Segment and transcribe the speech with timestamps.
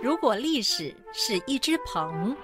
[0.00, 2.36] 如果历史是一只鹏，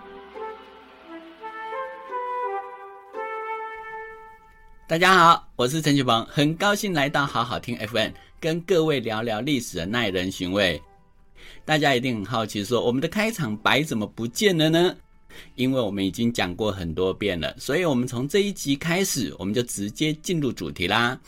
[4.89, 10.83] 大家好，我是陈启鹏，很高兴来到好好听 FM，跟各位聊聊历史的耐人寻味。
[11.65, 14.97] 大家一定很好奇，说我们的开场白怎么不见了呢？
[15.55, 21.21] 因为我们已经讲过很多遍了，所以我们从这一集开始，我们就直接进入主题啦。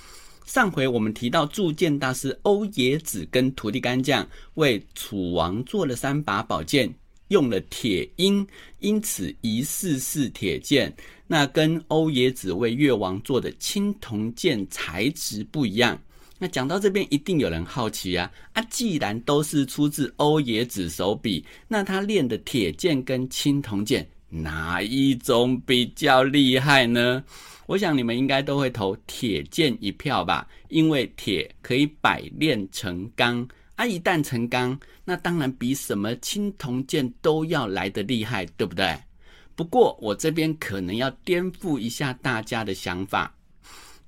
[0.46, 6.88] 上回我们提到铸剑大师欧冶子跟徒弟干将为楚王做了三把宝剑，
[7.28, 8.46] 用了铁鹰，
[8.78, 10.95] 因此疑似是铁剑。
[11.27, 16.00] 那跟欧冶子为越王做的青铜剑材质不一样。
[16.38, 18.62] 那讲到这边，一定有人好奇啊啊！
[18.70, 24.06] 既然都是出自欧冶子手笔，那他练的铁剑跟青铜剑
[24.42, 27.24] 哪一种比较厉害呢？
[27.66, 38.96] 我想你们应该都会投铁剑一票吧，因为铁可以百炼成钢啊，一旦成钢，那当然比什么青铜剑都要来得厉害，对不对？
[39.56, 43.34] 不过我这边可能要颠覆一下大家的想法，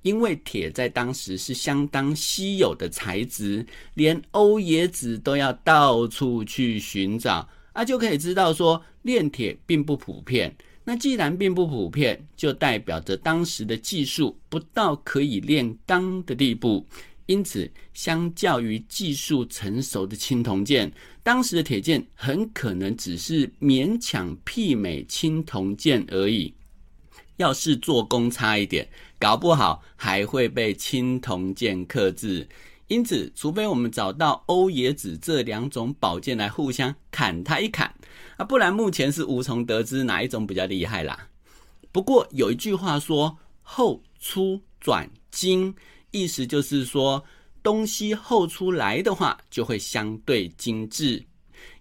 [0.03, 10.55] 因为铁在当时是相当稀有的材质，连欧冶子都要到处去寻找，啊，就可以知道说炼铁并不普遍。
[10.83, 16.85] 那既然并不普遍，就代表着当时的技术不到可以炼钢的地步。
[17.25, 20.91] 因此，相较于技术成熟的青铜剑，
[21.23, 26.53] 当时的铁剑很可能只是勉强媲美青铜剑而已。
[27.37, 32.47] 要是做工差一点，搞不好还会被青铜剑克制。
[32.89, 37.93] 因此，除非我们找到欧冶子这两种宝剑来互相砍他一砍。
[38.35, 41.29] 啊，不然目前是无从得知哪一种比较厉害啦。
[41.91, 45.73] 不过有一句话说“后出转精”，
[46.11, 47.23] 意思就是说
[47.61, 51.23] 东西后出来的话，就会相对精致。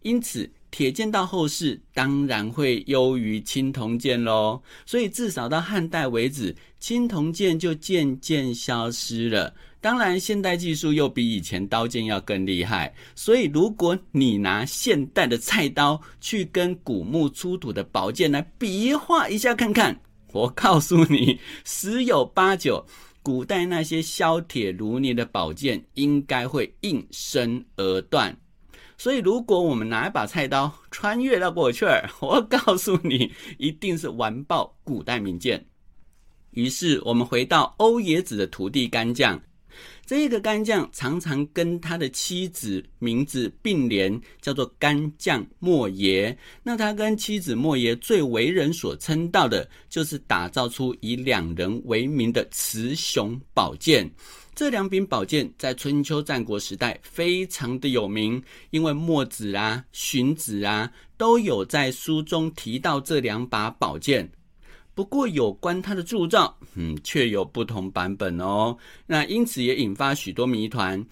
[0.02, 4.62] 因此，铁剑到后世当然会优于青铜剑喽。
[4.84, 9.54] 所以至少到汉代为止，青铜剑就渐渐消失了。
[9.80, 20.00] 当然，现代技术又比以前刀剑要更厉害，所以如果你拿现代的菜刀去跟古墓出土的宝剑来比划一下看看，
[20.32, 22.84] 我告诉你，十有八九，
[23.22, 28.36] 古代那些削铁如泥的宝剑应该会应声而断。
[28.98, 31.86] 所以，如果我们拿一把菜刀穿越到过去，
[32.20, 35.64] 我告诉你，一定是完爆古代名剑。
[36.50, 39.40] 于是，我们回到欧冶子的徒弟干将。
[40.04, 46.36] 这个干将常常跟他的妻子名字并联，叫做干将莫邪。
[46.64, 54.10] 那他跟妻子莫邪最为人所称道的，就是打造出以两人为名的雌雄宝剑。
[54.58, 64.28] 这两柄宝剑在春秋战国时代非常的有名，因为墨子啊、荀子啊都有在书中提到这两把宝剑。
[64.96, 68.76] 不过，有关它的铸造，嗯，却有不同版本哦。
[69.06, 71.06] 那因此也引发许多谜团，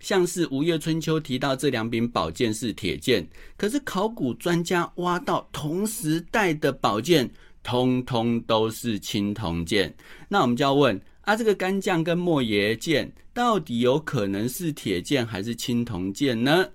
[0.00, 3.24] 像是《吴越春秋》提到这两柄宝剑是铁剑，
[3.56, 7.30] 可是考古专家挖到同时代的宝剑，
[7.62, 9.94] 通通都是青铜剑。
[10.28, 16.68] 那我们就要问啊，这个干将跟莫邪剑到底有可能是铁剑还是青铜剑呢？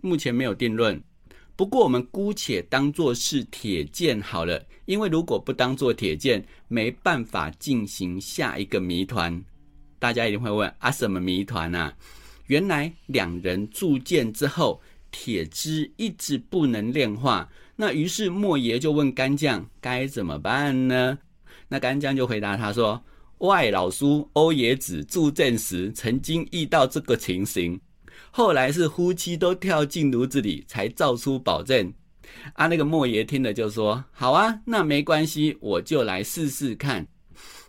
[0.00, 1.00] 目前没有定论。
[1.56, 4.64] 不过我们姑且当做是铁剑好了。
[4.84, 9.42] 因为如果不当做铁剑，没办法进行下一个谜团。
[9.98, 11.94] 大家一定会问啊，什么谜团啊？
[12.46, 17.48] 原来两人铸剑之后，铁汁一直不能炼化。
[17.76, 21.18] 那于是莫邪就问干将该怎么办呢？
[21.68, 23.04] 那干将就回答他说
[23.38, 27.80] ：“外老叔欧冶子铸剑时，曾经遇到这个情形，
[28.30, 31.92] 后来是夫妻都跳进炉子里，才造出宝剑。”
[32.54, 37.06] 啊，那个莫爷听了就说：“好啊，那没关系，我就来试试看。”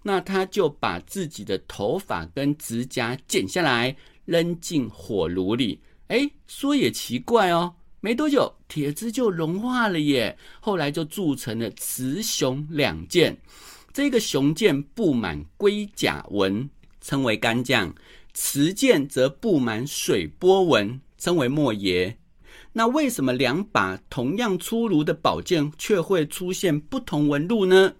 [0.03, 5.81] 那他就把自己的头发跟指甲剪下来，扔进火炉里。
[6.08, 10.38] 哎，说也奇怪哦，没多久铁汁就融化了耶。
[10.59, 13.38] 后来就铸成了雌雄两件。
[13.91, 16.70] 这个雄剑布满龟甲纹，
[17.02, 17.94] 称为干将；
[18.34, 22.18] 雌剑则布满水波纹，称为莫邪。
[22.74, 27.94] 那为什么两把同样出炉的宝剑却会出现不同纹路呢？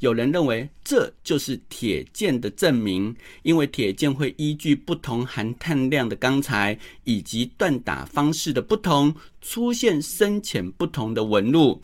[0.00, 11.80] 有人认为这就是铁剑的证明，因为铁剑会依据不同含碳量的钢材以及锻打方式的不同，出现深浅不同的纹路。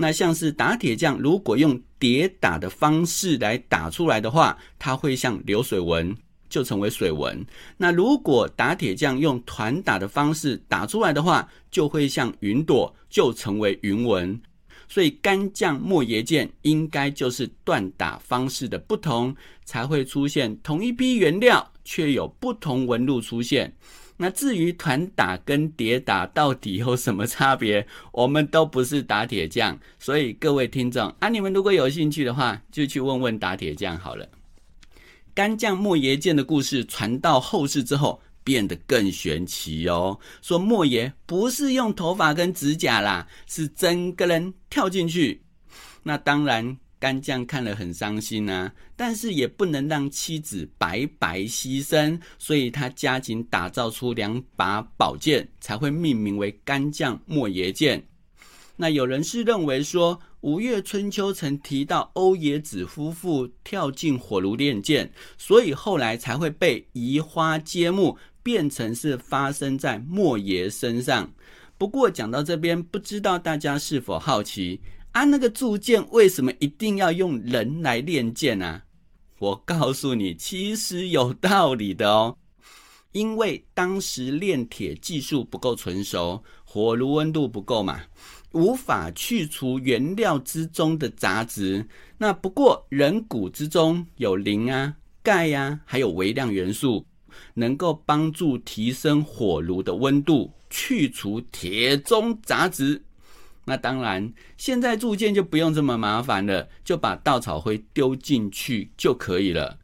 [0.00, 6.16] 那像是打铁匠如果用叠打的方式来打出来的话，它会像流水纹。
[6.48, 7.46] 就成为水纹。
[7.76, 14.36] 那如果打铁匠用团打的方式打出来的话，就会像云朵，就成为云纹。
[14.88, 19.32] 所以干将莫邪剑应该就是锻打方式的不同，
[19.64, 23.72] 才会出现同一批原料却有不同纹路出现。
[24.22, 34.28] 那至于团打跟叠打到底有什么差别， 我们都不是打铁匠，所以各位听众啊，你们如果有兴趣的话，就去问问打铁匠好了。
[35.32, 38.20] 干将莫邪剑的故事传到后世之后。
[38.42, 40.18] 变得更玄奇哦！
[40.40, 45.42] 说莫邪不是用头发跟指甲啦，是整个人跳进去。
[46.02, 58.06] 那当然，干将看了很伤心啊，但是也不能让妻子白白牺牲，所以他加紧打造出两把宝剑，才会命名为干将莫邪剑。
[58.76, 68.16] 那有人是认为说，《吴越春秋》曾提到欧冶子夫妇跳进火炉练剑，所以后来才会被移花接木。
[68.42, 71.30] 变成是发生在莫爷身上。
[71.76, 74.80] 不过讲到这边，不知道大家是否好奇
[75.12, 75.24] 啊？
[75.24, 78.84] 那个铸剑为什么一定要用人来练剑啊？
[79.38, 82.36] 我告诉你，其实有道理的哦。
[83.12, 88.02] 因为当时炼铁技术不够纯熟，火炉温度不够嘛，
[88.52, 91.86] 无法去除原料之中的杂质。
[92.18, 97.04] 那不过人骨之中有磷啊、钙呀，还有微量元素。
[97.54, 103.00] 能够帮助提升火炉的温度，去除铁中杂质。
[103.70, 109.78] 那当然，现在铸剑就不用这么麻烦了，就把稻草灰丢进去就可以了。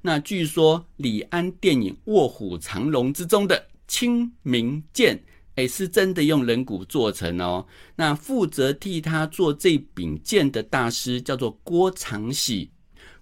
[0.00, 5.22] 那据说李安电影《卧虎藏龙》之中的清明剑，
[5.56, 7.66] 哎，是真的用人骨做成哦。
[7.96, 12.70] 那负责替他做这柄剑的大师叫做郭长喜，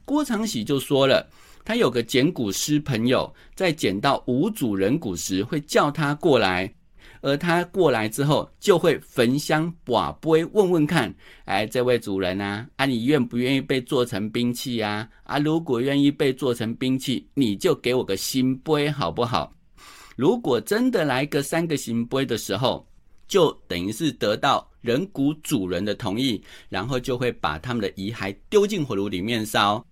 [0.05, 1.29] 郭长喜就说了。
[1.63, 6.73] 他有个捡骨师朋友，在捡到无主人骨时，会叫他过来，
[7.23, 11.15] 而他过来之后，就会焚香把杯，问问看，
[11.45, 15.09] 哎，这位主人啊，啊，你愿不愿意被做成兵器啊？
[15.25, 19.53] 啊，如果愿意被做成兵器，你就给我个新杯好不好？
[20.17, 22.87] 如果真的来个三个新杯的时候，
[23.29, 29.85] 就等于是得到人骨主人的同意，然后就会把他们的遗骸丢进火炉里面烧。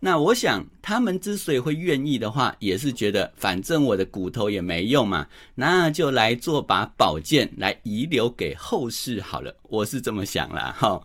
[0.00, 9.56] 那我想，他们之所以会愿意的话，也是觉得反正我的骨头也没用嘛，那就来做把宝剑来遗留给后世好了。
[9.64, 11.00] 我是这么想了哈。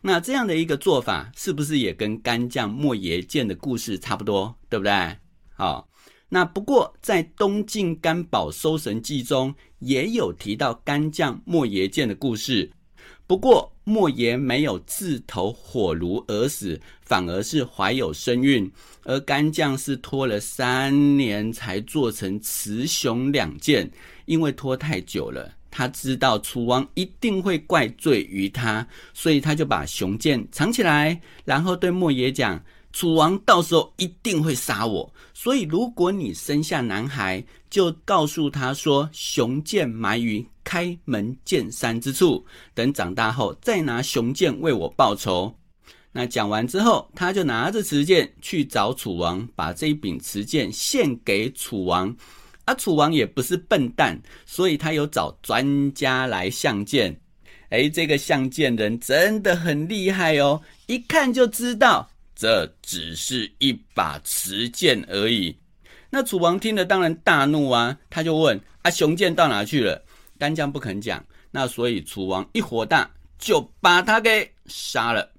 [0.00, 5.16] 那这样的一个做法，是不是也跟干将莫邪剑的故事差不多，对不对？
[5.54, 5.88] 好，
[6.28, 12.70] 那不过在《东晋干宝搜神记》中也有提到干将莫邪剑的故事。
[13.26, 18.70] 不过莫言没有自投火炉而死，反而是怀有身孕，
[19.04, 23.90] 而干将是拖了三年才做成雌雄两件，
[24.24, 32.62] 因为拖太久了，他知道楚王一定会怪罪于他，所以他就把雄剑藏起来，然后对莫邪讲。
[32.98, 37.40] 楚王到时候一定会杀我，所以如果你生下男孩，
[37.70, 45.54] 就告诉他说：“雄剑埋于开门见山之处，等长大后再拿雄剑为我报仇。”
[46.10, 52.12] 那讲完之后，他就拿着持剑去找楚王，把这一柄持剑献给楚王。
[52.64, 57.16] 啊，楚王也不是笨蛋，所以他有找专家来相剑。
[57.68, 62.10] 哎，这个相剑人真的很厉害哦，一看就知道。
[62.38, 65.56] 这只是一把持剑而已。
[66.08, 70.00] 那楚王听了当然大怒啊，他就问：“啊，雄剑到哪去了？”
[70.38, 71.22] 干将不肯讲。
[71.50, 75.32] 那所以楚王一火大，就把他给杀了。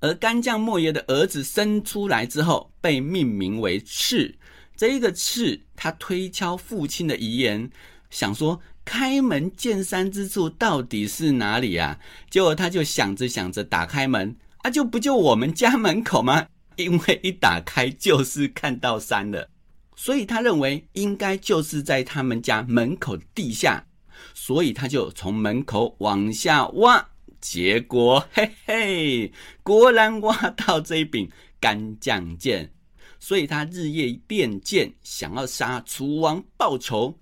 [0.00, 4.36] 而干将莫邪的儿子生出来之后，被命名为赤。
[4.76, 7.70] 这一个赤，他推敲父亲的遗言，
[8.10, 11.98] 想说开门见山之处到底是哪里啊？
[12.28, 14.36] 结果他就想着想着，打开门。
[14.64, 16.46] 啊，就不就我们家门口吗？
[16.76, 19.46] 因为一打开就是看到山了，
[19.94, 23.84] 所以他认为应该就是在他们家门口地下，
[24.32, 27.06] 所以他就从门口往下挖，
[27.42, 31.30] 结果嘿嘿，果然挖到这一柄
[31.60, 32.72] 干将剑，
[33.20, 37.14] 所以他日夜练剑，想要杀楚王报仇。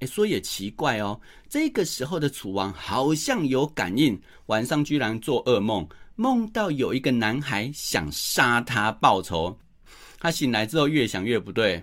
[0.00, 5.88] 哎，说也奇怪哦，这个时候的楚王好像有感应，晚上居然做噩梦。
[6.20, 9.56] 梦到有一个男孩想杀他报仇，
[10.18, 11.80] 他醒来之后越想越不对。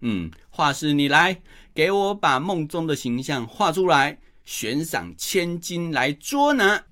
[0.00, 1.40] 嗯，画师你来
[1.72, 6.82] 给我把梦中的形象画出来，悬赏千金来捉拿。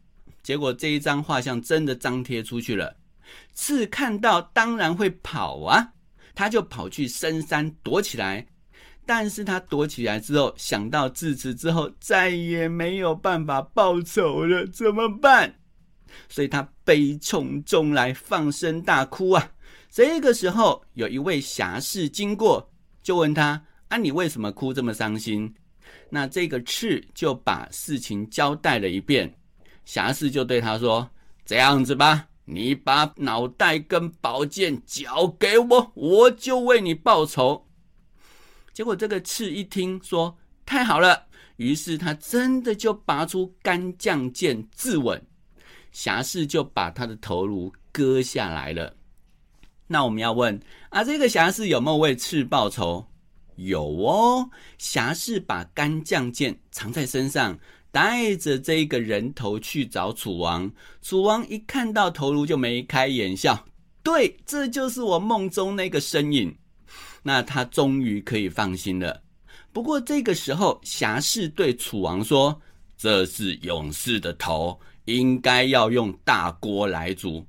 [0.40, 2.94] 结果这一张画像真的张贴出去了，
[3.52, 5.94] 刺看到当然会跑啊。
[6.32, 8.46] 他就跑去深山躲起来。
[9.04, 15.56] 但是他躲起来之后，想到自此之后再也没有办法报仇了，怎么办？
[16.28, 19.50] 所以他悲从中来，放声大哭啊！
[19.90, 22.68] 这个时候，有一位侠士经过，
[23.02, 25.54] 就问他：“啊，你为什么哭这么伤心？”
[26.11, 29.33] 那这个赤就把事情交代了一遍。
[29.85, 31.09] 侠士就对他说
[31.44, 37.66] ：“这样子吧，你把脑袋跟宝剑交给我，我就为你报仇。”
[38.73, 45.21] 结果这个赤一听说太好了，于是他真的就拔出干将剑自刎，
[45.94, 48.94] 侠士就把他的头颅割下来了。
[49.86, 50.60] 那我们要问
[50.90, 53.06] 啊，这个侠士有没有为赤报仇？
[53.56, 57.56] 有哦，侠士把干将剑藏在身上，
[57.92, 60.70] 带着这个人头去找楚王。
[61.00, 63.64] 楚王一看到头颅就眉开眼笑，
[64.02, 66.54] 对，这就是我梦中那个身影。
[67.22, 69.22] 那他终于可以放心了。
[69.72, 72.60] 不过这个时候，侠士对楚王说
[72.98, 77.46] ：“这是勇士的头，应该要用大锅来煮。”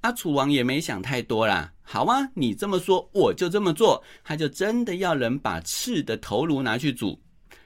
[0.00, 1.72] 啊，楚王也没想太多啦。
[1.82, 4.02] 好啊，你这么说，我就这么做。
[4.22, 7.20] 他就真的要人把赤的头颅拿去煮。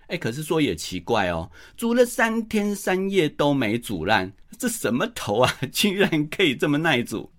[0.07, 7.31] 哎，可是说也奇怪哦，煮了三天三夜都没煮烂，这什么头啊， 竟然可以这么耐煮？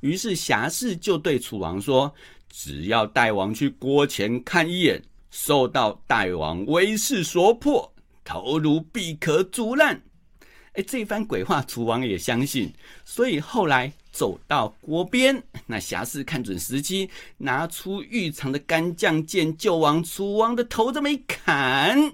[0.00, 2.14] 于是侠士就对楚王说。
[2.50, 7.94] 只要大王去锅前看一眼，受到大王威势所迫，
[8.24, 10.02] 头颅必可煮烂。
[10.78, 12.72] 哎，这番鬼话，楚王也相信，
[13.04, 22.12] 所以后来走到锅边， 那侠士看准时机，拿出御藏的干将剑，就往楚王的头这么一砍，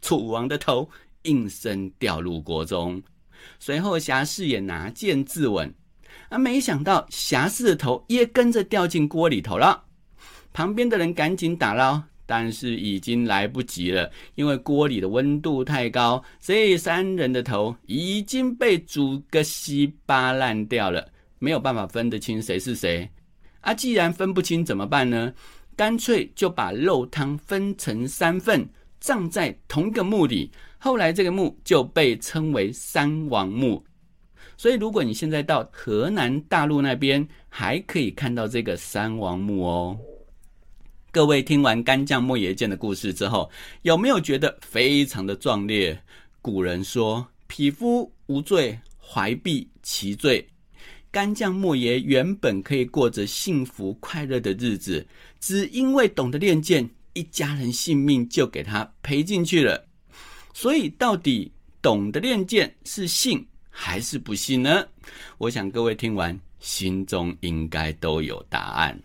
[0.00, 0.88] 楚王的头
[1.22, 3.02] 应声掉入锅中。
[3.58, 5.72] 随后侠士也拿剑自刎。
[6.28, 6.38] 啊！
[6.38, 9.82] 没想到侠士的头也跟着掉进锅里头了。
[10.52, 21.08] 旁边的人赶紧打捞，但是已经来不及了，因为锅里的温度太高，所以三人的头已经被煮个稀巴烂掉了，
[21.38, 23.08] 没有办法分得清谁是谁。
[23.62, 25.32] 啊，既然分不清怎么办呢？
[25.74, 28.68] 干脆就把肉汤分成三份，
[29.00, 30.50] 葬在同一个墓里。
[30.76, 33.82] 后来这个墓就被称为三王墓。
[34.56, 39.98] 所以，如果你现在到河南大陆那边，还可以看到这个三王墓哦。
[41.18, 43.50] 各位听完干将莫邪剑的故事之后，
[43.82, 46.00] 有没有觉得非常的壮烈？
[46.40, 50.48] 古人说：“匹夫无罪，怀璧其罪。”
[51.10, 55.04] 干将莫邪原本可以过着幸福快乐的日子，
[55.40, 59.88] 只因为懂得练剑，一家人性命就给他赔进去了。
[60.54, 61.50] 所以，到底
[61.82, 63.44] 懂得练剑是幸？
[63.70, 64.86] 还是不信呢？
[65.38, 68.96] 我想各位听完，心中应该都有答案。